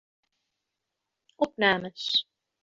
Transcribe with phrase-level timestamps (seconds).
[1.47, 2.07] Opnames.